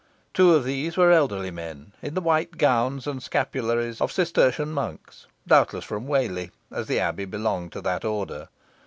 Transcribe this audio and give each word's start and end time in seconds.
Two 0.33 0.55
of 0.55 0.63
these 0.63 0.97
were 0.97 1.11
elderly 1.11 1.51
men, 1.51 1.91
in 2.01 2.15
the 2.15 2.21
white 2.21 2.57
gowns 2.57 3.05
and 3.05 3.21
scapularies 3.21 4.01
of 4.01 4.11
Cistertian 4.11 4.69
monks, 4.73 5.27
doubtless 5.45 5.85
from 5.85 6.07
Whalley, 6.07 6.49
as 6.71 6.87
the 6.87 6.99
abbey 6.99 7.25
belonged 7.25 7.71
to 7.73 7.81
that 7.81 8.03
order. 8.03 8.47